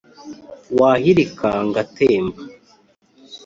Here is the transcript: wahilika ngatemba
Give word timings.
wahilika 0.79 1.49
ngatemba 1.67 2.41